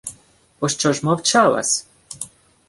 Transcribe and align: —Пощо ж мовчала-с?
—Пощо 0.59 0.89
ж 0.95 0.97
мовчала-с? 1.05 1.71